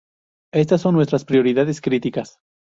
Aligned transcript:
Éstas 0.51 0.81
son 0.81 0.95
nuestras 0.95 1.25
prioridades 1.25 1.79
críticas. 1.79 2.39